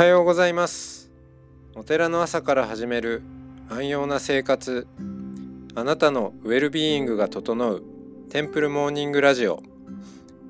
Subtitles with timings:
[0.00, 1.10] はようございます。
[1.74, 3.20] お寺の朝から始める
[3.68, 4.86] 安養な生活。
[5.74, 7.82] あなたのウェルビーイングが整う
[8.30, 9.62] テンプルモーニングラジオ。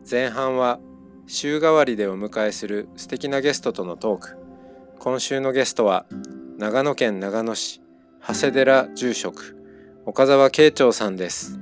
[0.08, 0.78] 前半は
[1.26, 4.36] 週替わりでお迎えする素敵なゲストとのトーク。
[5.00, 6.06] 今週のゲストは
[6.56, 7.82] 長野県長野市
[8.24, 9.56] 長谷寺住職
[10.06, 11.58] 岡澤慶長さんです。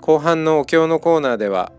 [0.00, 1.72] 後半のお経のコーナーでは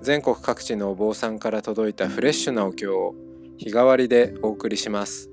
[0.00, 3.14] 全国各地のお坊さんから届いたフレッシュなお経を
[3.56, 5.30] 日替わりでお送りします。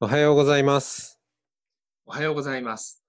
[0.00, 1.20] おはようございます。
[2.06, 3.04] おはようございます。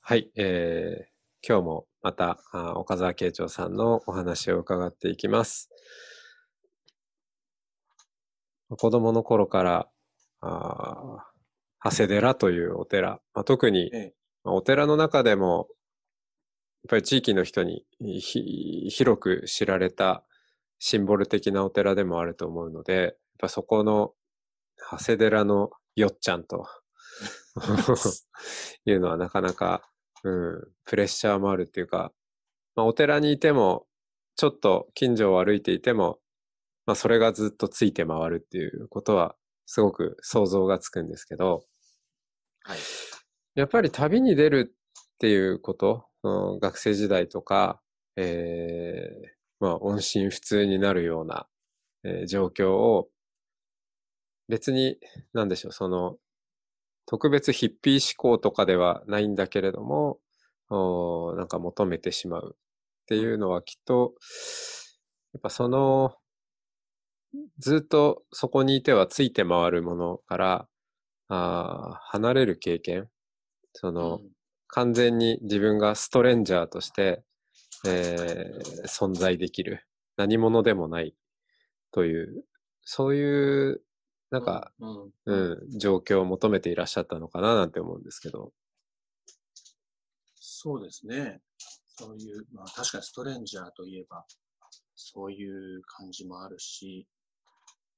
[0.00, 5.68] はい、えー、今日もまたあ岡澤慶長さんのお話を伺っていきます。
[8.70, 9.88] 子供の頃から
[10.40, 14.14] あー長谷寺というお寺、まあ、特にええ。
[14.44, 15.68] まあお寺の中でも、
[16.86, 20.24] ぱり地域の人にひ広く知られた
[20.78, 24.12] シンボル的なお寺でもあると思うので、やっぱそこの
[24.90, 26.66] 長谷寺のよっちゃんと
[28.86, 29.90] いうのはなかなか、
[30.22, 32.12] うん、プレッシャーもあるっていうか、
[32.76, 33.86] まあ、お寺にいても、
[34.36, 36.20] ちょっと近所を歩いていても、
[36.86, 39.34] まあ、それがずっとついて回るっていうことは、
[39.66, 41.66] すごく想像がつくんですけど、
[42.62, 42.78] はい。
[43.56, 47.80] やっぱり旅に出るっていうこと、うん学生時代とか、
[48.16, 49.28] えー
[49.60, 51.46] まあ、音信不通になるような、
[52.04, 53.10] えー状況を、
[54.48, 54.98] 別に、
[55.32, 56.16] なんでしょう、その、
[57.06, 60.20] 特別ヒッピー思考とかではないんだけれども、
[60.70, 64.14] おなんか求めてしまうっていうのはきっと、
[65.32, 66.16] やっぱその、
[67.58, 70.68] ずっとそこにいてはついて回るものから、
[71.28, 73.08] あ離れる経験、
[73.74, 74.32] その、うん。
[74.68, 77.22] 完全に自分がストレンジャーとして、
[77.86, 79.84] えー存在できる。
[80.16, 81.14] 何者でもない
[81.92, 82.44] という、
[82.82, 83.82] そういう、
[84.30, 85.34] なんか、うん、うう
[85.70, 88.52] んん、状況を求めていらっしゃったのかななんて思うんですけど。
[90.34, 91.40] そうですね。
[91.86, 94.24] そういう、まあ確かにストレンジャーといえば、
[94.96, 97.06] そういう感じもあるし、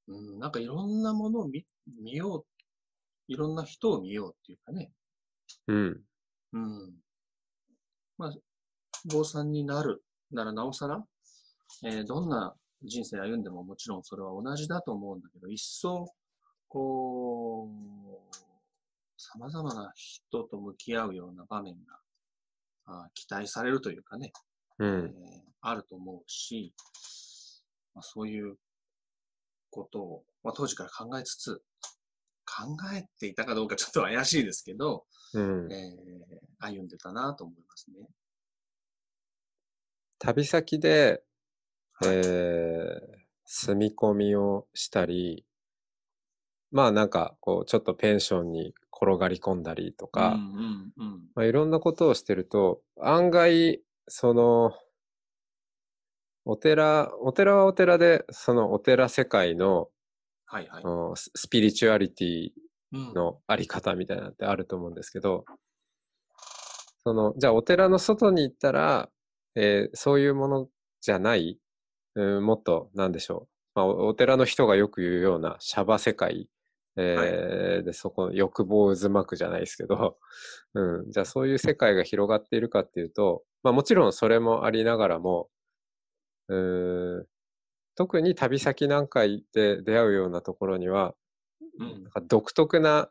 [0.09, 1.65] うん、なんかいろんなものを見
[2.03, 2.45] 見よ
[3.29, 4.93] う、いろんな人を見ようっていうかね。
[5.69, 6.01] うん、
[6.53, 6.93] うん。
[8.19, 8.35] まあ、
[9.07, 11.03] 坊さんになるならなおさら、
[11.85, 16.07] えーどんな人生歩んでももちろんそれは同じだと思うんだけど、一層、
[16.69, 17.69] こ
[18.33, 18.37] う、
[19.17, 21.99] 様々な人と向き合うような場面が、
[22.87, 24.33] あー期待されるというかね、
[24.79, 25.15] うえーん、
[25.61, 26.73] あると思うし、
[27.95, 28.57] まあ、そういう
[29.71, 31.63] ことを、まあ、当時から考えつつ、
[32.61, 35.05] 考えていたかどうかちょっと怪しいですけど、
[35.35, 35.73] うん。
[35.73, 38.07] えー歩んでたなと思いますね。
[40.19, 41.23] 旅先で、
[41.95, 43.21] はいえー
[43.53, 45.45] 住み込みをしたり、
[46.71, 51.29] まあなんか、こう、ちょっとペンションに転がり込んだりとか、うんうんうん。
[51.35, 54.73] まあ、いろんなことをしてると、案外、その、
[56.45, 59.89] お寺、お寺はお寺で、そのお寺世界の、
[60.51, 60.83] はいはい。
[60.85, 62.51] うんススピリチュアリティ
[62.93, 65.45] うんのあり方みたいなのってあると思うんですけど、
[67.05, 69.09] その、じゃあお寺の外に行ったら、
[69.55, 70.69] えーそういうもの
[71.01, 71.59] じゃない、
[72.17, 73.49] うん、もっと、なんでしょう。
[73.77, 76.49] まあ、おお寺の人がよく言うようなシャバ世界、
[76.97, 80.19] えーで、そこ、欲望渦巻くじゃないですけど、
[80.75, 85.49] うん、じゃあそういう世界が広がっているかっていうと、まあもちろんそれもありながらも、
[86.49, 87.27] うーん
[88.01, 91.15] 特に旅先なんか行って出会うようなところには、
[91.79, 92.03] うん。
[92.05, 93.11] なんか独特な、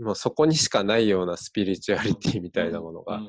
[0.00, 3.28] もうそこにしかないようなスピリチュアリティみたいなものがうん。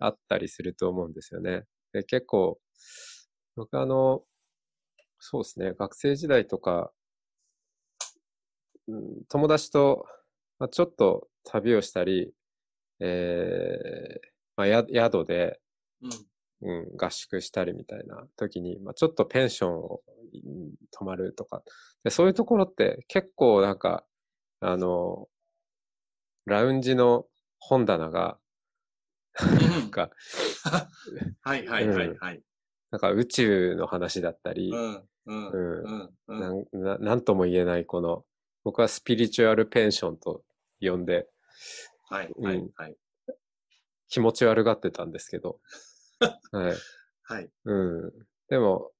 [0.00, 1.62] あったりすると思うんですよね。
[1.92, 2.58] で結構、
[3.54, 4.24] 僕あの、
[5.20, 6.90] そうですね、学生時代とか、
[8.88, 10.04] うん、友達と、
[10.58, 12.34] まあ、ちょっと旅をしたり、
[12.98, 15.60] えーまあ、や宿で、
[16.02, 16.10] うん
[16.64, 20.00] うん、合宿したりみたいな時に、まあ、ちょっとペンションを
[20.32, 21.62] うん泊まるとか。
[22.02, 24.04] で、そういうところって結構なんか、
[24.60, 25.28] あの、
[26.46, 27.26] ラウンジの
[27.58, 28.38] 本棚が、
[29.34, 30.10] なんか、
[31.42, 32.42] はいはいはいはい。
[32.90, 36.66] なんか宇宙の話だったり、うんうんうんうん。
[36.72, 37.04] うん。
[37.04, 38.24] なんとも言えないこの、
[38.62, 40.44] 僕はスピリチュアルペンションと
[40.80, 41.28] 呼んで
[42.08, 42.70] はいうんはい。
[42.76, 42.96] はい。
[44.08, 45.60] 気持ち悪がってたんですけど、
[46.52, 46.76] はい。
[47.22, 47.50] はい。
[47.64, 48.12] うん。
[48.48, 48.92] でも、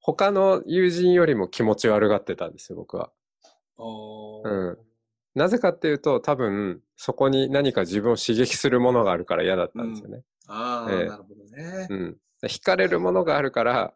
[0.00, 3.10] 他の友人よりも気持ち悪がってたんですよ、僕は。
[3.76, 4.78] おうん
[5.34, 10.22] なぜかっていうと、多分、そこに何か自分を刺激するものがあるから嫌だったんですよね。
[10.48, 11.86] ああ、ええなるほどね。
[11.90, 12.16] うん。
[12.42, 13.92] 惹かれるものがあるから、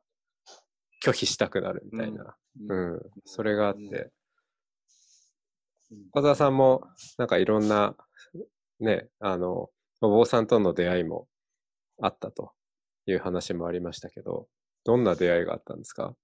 [1.03, 2.37] 拒否したくなるみたいな。
[2.69, 3.01] うん。
[3.25, 4.11] それがあって。
[6.11, 6.83] 小沢さんも、
[7.17, 7.97] なんかいろんな、
[8.79, 9.71] ね、あの、
[10.03, 11.29] お坊さんとの出会いも
[12.01, 12.53] あったと
[13.07, 14.49] いう話もありましたけど、
[14.85, 16.15] どんな出会いがあったんですか？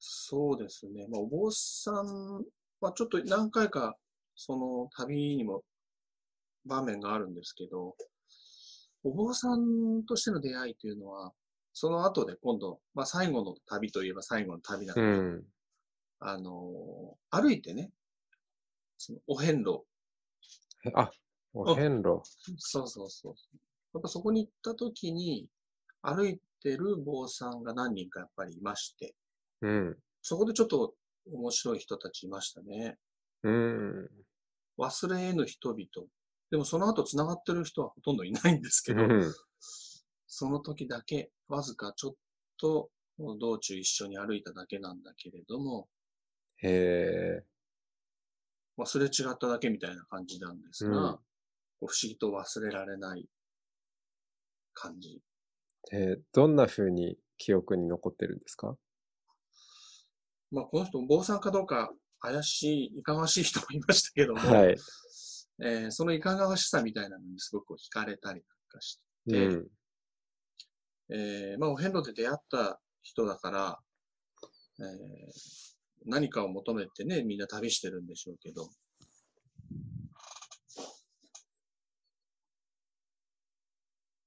[0.00, 1.06] そうですね。
[1.08, 2.44] まあ、お坊さん
[2.80, 3.96] はちょっと何回か、
[4.34, 5.62] その旅にも
[6.66, 7.94] 場面があるんですけど、
[9.04, 11.32] お坊さんとしての出会いというのは、
[11.72, 15.44] その後で今度、まあ最後の旅といえば最後の旅なんで、うん。
[16.18, 17.90] あの、歩いてね、
[18.98, 19.84] そのお遍路、
[20.94, 21.23] あ、お
[21.62, 22.20] 遍路。
[22.58, 23.34] そうそうそう。
[23.94, 25.46] やっぱそこに行った時に、
[26.02, 29.14] 歩いてる坊さんが何人かやっぱりいまして、
[29.62, 29.96] うん。
[30.20, 30.94] そこでちょっと
[31.32, 32.98] 面白い人たちいましたね。
[33.44, 34.10] うん。
[34.78, 36.08] 忘れ得ぬ人々。
[36.50, 39.32] でもその後繋がってる人はほとんどいないんですけど、うん。
[40.26, 42.14] その時だけ、わずかちょっ
[42.58, 45.88] と道中一緒に歩いただけなんだけれども、
[46.56, 47.44] へえ。
[48.76, 51.18] 忘れ違っただけみたいな感じなんですが、うん
[51.80, 53.28] 不思議と忘れられない
[54.72, 55.20] 感じ。
[55.92, 58.76] えーどんな風に記憶に残ってるんですか？
[60.50, 64.76] まあ、この人、坊さんかどうか怪しい、いかがわしい人もいましたけども、はい。
[65.62, 69.68] えーそのいかがわしさみたいなのにすごく惹かれたりなんかして、うん。
[71.10, 73.78] えーまあ、お遍路で出会った人だから、
[74.80, 74.86] えー
[76.06, 78.68] 何かを求めてね、みんな旅してるんでしょうけど、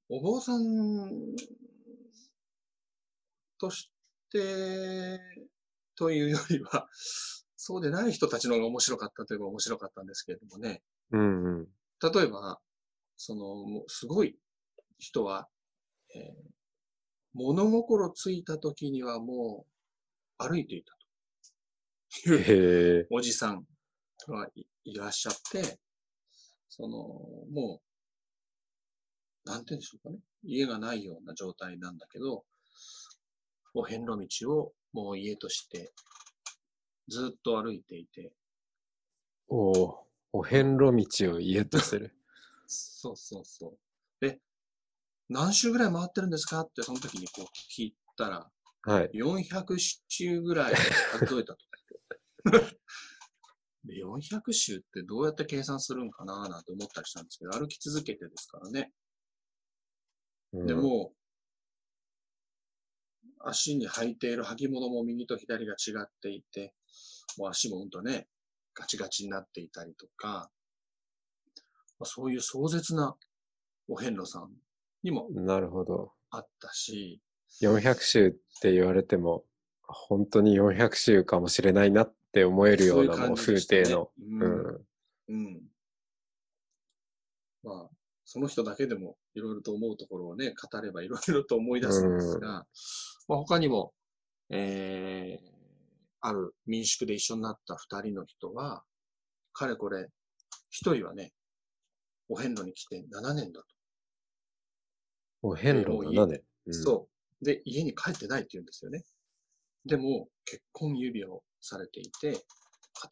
[0.09, 1.35] お坊さん
[3.59, 3.89] とし
[4.31, 5.19] て、
[5.95, 6.87] というよりは、
[7.55, 10.81] そうでない人たちの方が面白かったといえば面白かったんですけれどもね。
[11.11, 11.67] うんうん。
[12.01, 12.59] 例えば、
[13.17, 14.37] その、すごい
[14.99, 15.49] 人は、
[16.15, 16.57] えー
[17.33, 19.67] 物心ついた時にはも
[20.39, 20.97] う歩いていた
[22.23, 23.07] と いう。
[23.11, 23.67] おじさん
[24.27, 25.79] がいいらっしゃって、
[26.67, 26.89] その、
[27.51, 27.86] もう、
[29.47, 30.19] なんて言うんでしょうかね。
[30.43, 32.43] 家がないような状態なんだけど、
[33.73, 35.91] お遍路道をもう家として
[37.07, 38.33] ずっと歩いていて、
[39.49, 42.13] おお、お遍路道を家とする。
[42.67, 43.77] そうそうそう。
[44.19, 44.39] で、
[45.29, 47.45] 何周ぐらい回ってるんですかってその時にこう
[47.79, 48.49] 聞いたら、
[48.83, 49.11] はい。
[49.13, 49.77] 400
[50.07, 51.57] 周ぐらい数えたと。
[53.85, 58.91] で400周ってどうやって計算するんかななんて思ったりしたんですけど、歩き続けてですからね。
[60.53, 61.13] うんで、も、
[63.39, 66.73] 足に履いている履物も右と左が違っていて、
[67.37, 68.27] もう足もうんとね、
[68.73, 70.49] ガチガチになっていたりとか、
[71.99, 73.15] まあそういう壮絶な
[73.87, 74.51] お遍路さん
[75.03, 76.11] にもなるほど。
[76.29, 77.21] あったし、
[77.61, 79.45] 400周って言われても、
[79.83, 84.11] 本当に400周かもしれないなって思えるようなもう風景の。
[84.19, 84.85] うんうん。
[85.29, 85.61] うん。
[87.63, 87.96] まあ、
[88.29, 92.67] その人だけでもいろいろと思うところをね、語ればいろいろと思い出すんですが、
[93.29, 93.93] まあ、他にも、
[94.49, 95.49] えー、
[96.19, 98.83] ある民宿で一緒になった二人の人は、
[99.53, 100.09] かれこれ、
[100.69, 101.31] 一人はね、
[102.27, 103.65] お遍路に来て7年だと。
[105.43, 106.41] お遍路7年。
[106.65, 107.07] うんそ
[107.41, 107.45] う。
[107.45, 109.05] で、家に帰ってないって言うんですよね。
[109.85, 112.43] でも、結婚指輪をされていて、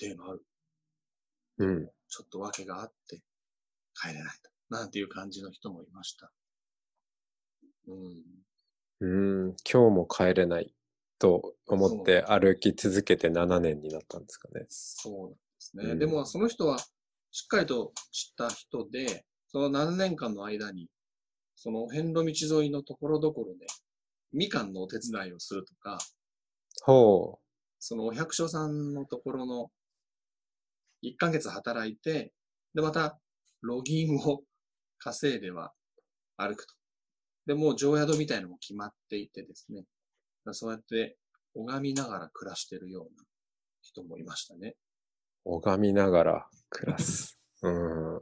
[0.02, 0.46] 家庭がある。
[1.60, 1.88] うん。
[2.10, 3.22] ちょっと訳があって、
[3.94, 4.55] 帰れないと。
[4.70, 6.32] なんていう感じの人もいました。
[7.88, 8.36] うん。
[9.00, 9.56] うん。
[9.72, 10.74] 今日も帰れない
[11.20, 14.66] と思って歩き続けて7年になったんですかね。
[14.70, 15.84] そうなんですね。
[15.92, 16.80] うんでも、その人は
[17.32, 20.90] しっかりと知った人で、その7年間の間に、
[21.56, 23.68] その遍路道沿いのところどころで、
[24.34, 25.98] みかんのお手伝いをするとか、
[26.84, 27.40] ほ
[27.80, 29.72] そのお百姓さんのところの
[31.04, 32.34] 1ヶ月働いて、
[32.74, 33.20] で、また、
[33.62, 34.44] ロギンを
[35.06, 35.72] 稼いでは
[36.36, 36.74] 歩くと。
[37.46, 39.84] で、もう常宿みたいのも決まっていてですね。
[40.52, 41.16] そうやって
[41.54, 43.24] 拝みながら暮らしてるような
[43.84, 44.76] 人もいましたね。
[45.46, 45.58] う。
[45.58, 47.40] 拝みながら暮らす。
[47.62, 48.16] うん。
[48.16, 48.22] うん。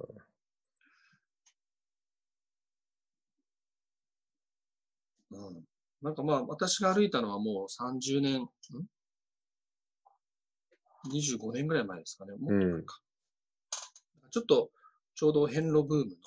[6.02, 8.50] なんかまあ、私が歩いたのはもう30年、ん
[11.14, 12.36] ?25 年ぐらい前ですかね。
[12.36, 13.00] もっと前か。
[14.32, 14.70] ちょっと、
[15.16, 16.18] ちょうど遍路ブームの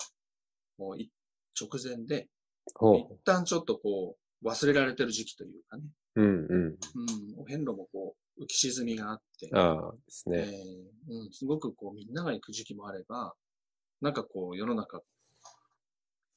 [0.77, 1.11] もうい
[1.59, 2.27] 直前で、
[2.75, 5.83] ほ一旦ちょっとこう、忘れられてる時期というかね。
[6.15, 6.21] う。
[6.21, 6.65] うんうん。
[7.39, 7.45] うん。
[7.47, 10.37] 遍路もこう、浮き沈みがあって、ああ、ですえね。
[11.09, 13.33] ーうん、すごくこう、みんなが行く時期もあれば、
[14.01, 15.01] なんかこう、世の中、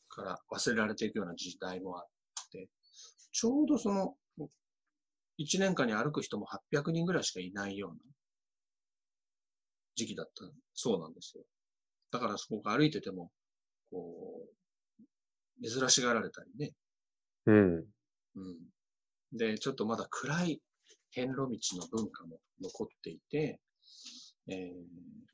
[0.09, 2.05] から忘れられていくような時代もあっ
[2.51, 2.69] て、
[3.33, 4.15] ちょうどその、
[5.39, 7.97] 1年間に歩く人も800人ぐらいしかいないような
[9.95, 10.45] 時期だった
[10.75, 11.45] そうなんですよ。
[12.11, 13.31] だからそこが歩いてても、
[13.91, 14.47] こ
[15.61, 16.73] う、珍しがられたりね。
[17.47, 17.85] うん。
[18.37, 19.37] うん。
[19.37, 20.63] で、ちょっとまだ暗い
[21.11, 23.61] 遍路道の文化も残っていて、
[24.49, 25.31] えー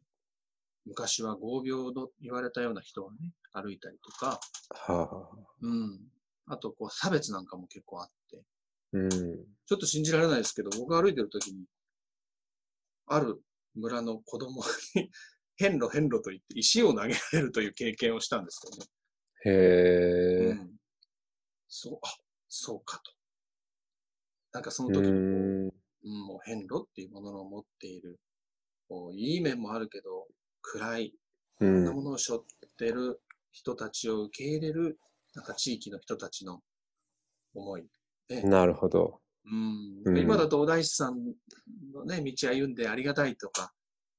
[0.86, 5.38] 昔は合病と言われたような人がね、歩いたりとか、はあ。
[5.60, 5.98] うん。
[6.46, 8.42] あと、こう、差別なんかも結構あって、
[8.92, 9.10] うん。
[9.10, 11.64] ちょっと信じられないですけど、僕が歩いてる時に、
[13.08, 13.42] ある
[13.74, 14.62] 村の子供
[14.94, 15.10] に、
[15.56, 18.86] 変路変路と言って石を投げられるという経験をしたんですよね。
[19.44, 20.50] へえ。
[20.50, 20.76] うん。
[21.68, 22.14] そう、あ、
[22.48, 23.12] そうかと。
[24.52, 25.66] なんかそのう時にこう、ん。
[25.68, 28.18] うん、もう変路っていうものの持っている、
[28.88, 30.26] こういい面もあるけど、
[30.62, 31.14] 暗い、
[31.60, 31.64] う。
[31.64, 33.20] そんなんものを背負ってる
[33.50, 34.98] 人たちを受け入れる、
[35.34, 36.60] なんか地域の人たちの
[37.54, 37.86] 思い。
[38.28, 38.42] ね。
[38.42, 39.20] なるほど。
[39.44, 41.34] うんうん今だとお大師さん
[41.92, 43.72] のね、道歩んでありがたいとか、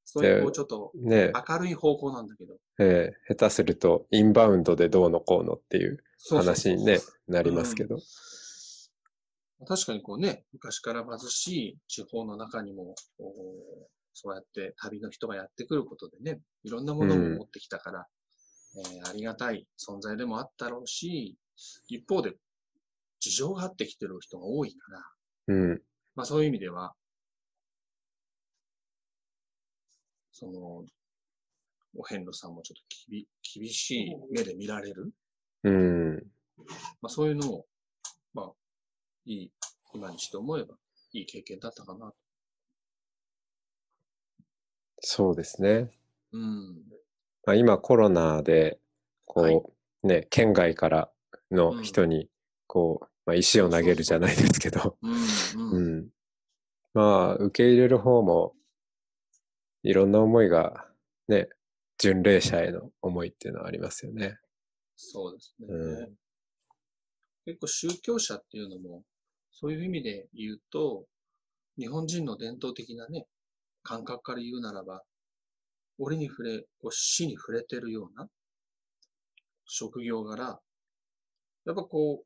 [0.09, 2.55] そういうこうちょっとね明るい方向なんだけど。
[2.79, 7.99] ええ下手するとインバウンドでどうのこうのっていう話にね、なりますけど。
[9.67, 12.95] 確かにこうね、昔から貧しい地方の中にも、
[14.13, 21.35] そうやって旅の人がやってくることでね、いろんなものを持ってきたから、えーありがたい存在でもあったろうし、
[21.89, 22.35] 一方で
[23.19, 24.91] 事情があってきてる人が多いか
[25.47, 25.81] ら、うん。
[26.15, 26.93] まあそういう意味では、
[30.39, 30.86] その、
[31.96, 35.12] お遍路さんもちょっと厳しい目で見られる、
[35.63, 36.15] うん。
[37.01, 37.65] まあそういうのを、
[38.36, 38.51] まあ、
[39.25, 39.51] いい、
[39.96, 40.75] 今にして思えば、
[41.13, 42.15] いい経験だったかなと。
[45.00, 45.89] そうですね。
[46.32, 46.84] うん。
[47.44, 48.79] まあ、今コロナで、
[49.25, 49.62] こう、はい
[50.03, 51.10] ね、県外から
[51.50, 52.29] の人に、
[52.67, 55.13] こう、まあ、石を投げるじゃないですけど、うん。
[55.13, 55.17] う
[55.56, 56.00] うん。
[56.01, 56.10] ん。
[56.94, 57.01] ま
[57.32, 58.53] あ、受け入れる方も、
[59.88, 60.86] いろんな思いが、
[61.29, 61.48] ね、
[61.98, 64.38] 巡礼者への思いっていうのはありますよね。
[64.98, 65.67] そうですね。
[65.70, 66.10] うん
[67.46, 69.03] 結構宗教者っていうのも、
[69.51, 71.06] そういう意味で言うと、
[71.79, 73.25] 日本人の伝統的なね、
[73.84, 75.03] 感覚から言うならば、
[75.98, 78.27] 折に触れ、こう死に触れてるような
[79.65, 80.60] 職業柄、
[81.63, 82.25] やっぱこ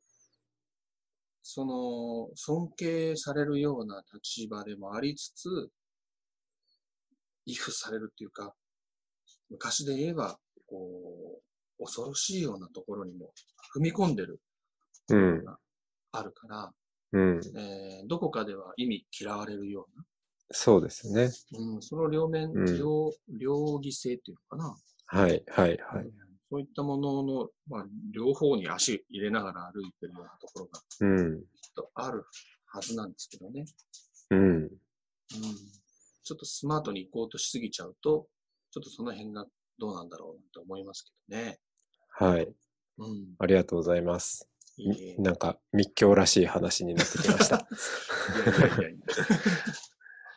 [1.44, 5.70] その、尊敬されるような立場でもありつつ、
[7.46, 8.54] 畏怖されるっていうか、
[9.50, 11.40] 昔で言えば、こ
[11.78, 13.32] う、恐ろしいようなところにも
[13.76, 14.40] 踏み込んでる
[15.10, 15.44] うん。
[15.44, 15.58] が
[16.12, 16.72] あるから、
[17.12, 17.40] うん。
[17.56, 19.86] えーどこかでは意味嫌われるよ
[20.50, 21.30] そうですね。
[21.52, 24.76] うな、うん、その両面、うん両、両義性っていうのかな。
[25.06, 26.10] はい、はい、はい。
[26.50, 31.42] そういったものの、まあ、両方に足入れながら歩いてるようなところがきっうん。
[31.74, 32.24] とある
[32.66, 33.64] はずなんですけどね。
[34.30, 34.38] うん。
[34.40, 34.70] うん。
[36.24, 38.28] ちょっとスマートに行こうとしすぎちゃうと、
[38.70, 39.44] ちょっとその辺が
[39.78, 41.58] どうなんだろうと思いますけどね。
[42.10, 42.48] はい。
[42.98, 43.34] うん。
[43.38, 44.48] ありがとうございます。
[44.76, 45.16] いいえ。
[45.16, 47.66] なんか密教らしい話になってきました。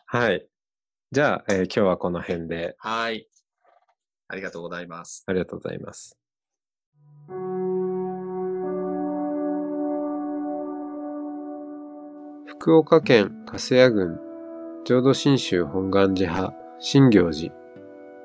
[0.07, 0.47] はい。
[1.11, 3.29] じゃあ、えー今日はこの辺ではい。
[4.27, 5.23] ありがとうございます。
[5.27, 6.17] ありがとうございます。
[12.47, 14.19] 福岡県粕谷郡
[14.85, 17.51] 浄土真宗本願寺派新行寺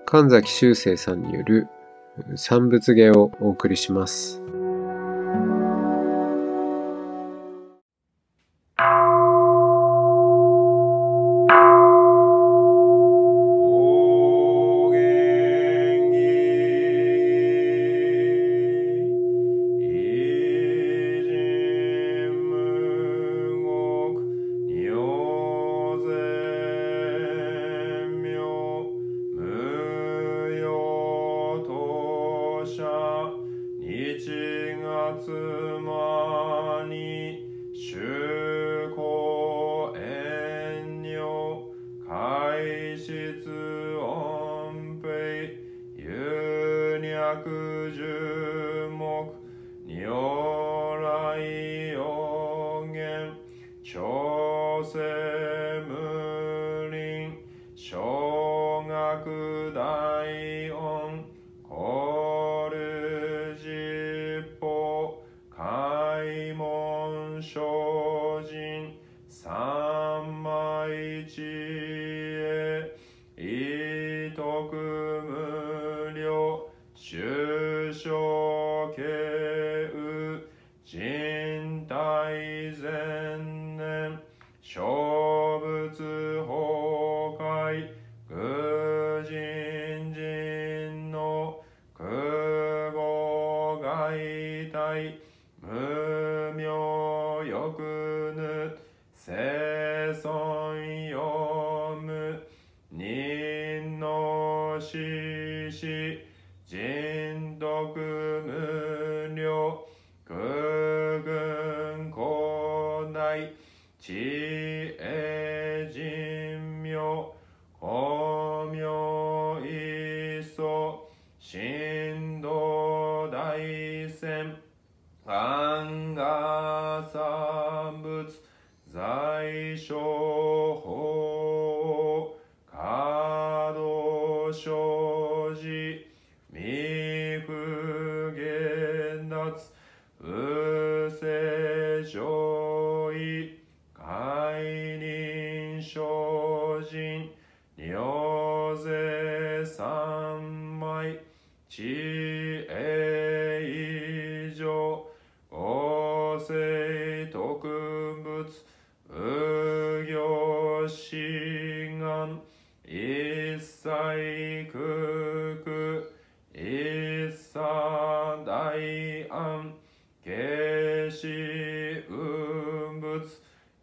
[0.05, 1.69] 神崎修正さんによる
[2.37, 4.43] 三仏芸をお送りします。
[59.25, 60.10] くだ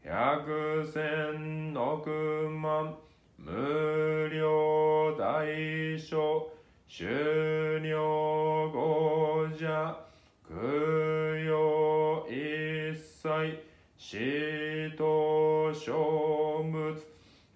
[0.07, 0.41] 百
[0.85, 2.09] 千億
[2.61, 2.95] 万
[3.37, 5.45] 無料大
[5.99, 6.47] 書
[6.87, 9.99] 修了後じゃ
[10.47, 10.55] 供
[11.35, 13.61] 養一切
[13.97, 16.95] 死と書物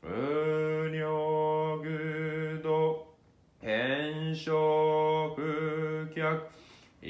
[0.01, 3.15] 無尿具度
[3.61, 5.37] 変色
[6.13, 6.49] 客
[7.01, 7.07] 医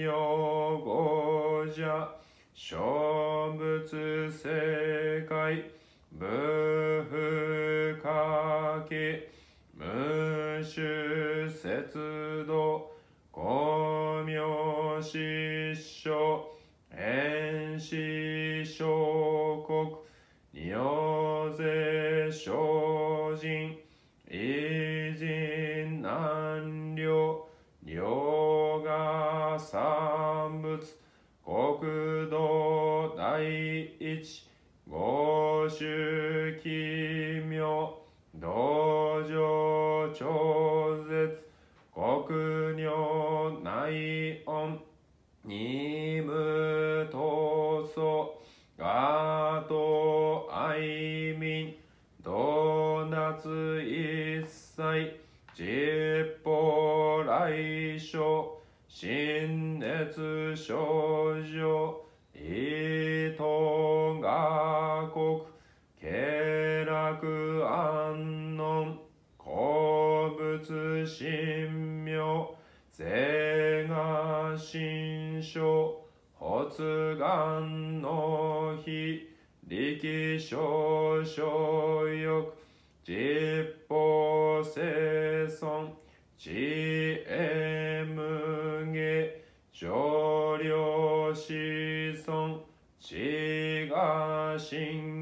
[0.00, 0.14] 療
[0.82, 2.10] 後じゃ
[3.86, 5.70] 仏世界
[6.10, 6.26] 無
[7.08, 8.92] 不可き
[9.72, 12.90] 無臭節度
[13.30, 16.50] 公明失所
[16.90, 19.98] 遠視小国
[20.52, 23.76] 尿世小人
[24.28, 27.40] 偉人難量
[27.84, 30.15] 両がさ
[34.88, 37.92] ご主奇妙
[38.36, 40.65] 道場長
[94.58, 95.15] 信